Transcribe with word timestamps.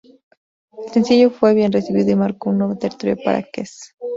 El 0.79 0.89
sencillo 0.91 1.29
fue 1.29 1.53
bien 1.53 1.71
recibido 1.71 2.09
y 2.09 2.15
marcó 2.15 2.49
un 2.49 2.57
nuevo 2.57 2.75
territorio 2.75 3.17
para 3.23 3.43
Kes. 3.43 3.93